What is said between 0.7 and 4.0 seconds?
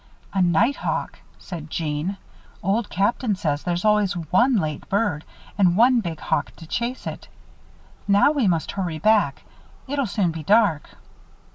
hawk," said Jeanne. "Old Captain says there's